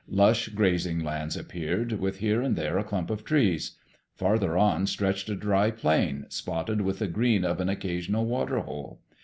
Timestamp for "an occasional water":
7.61-8.61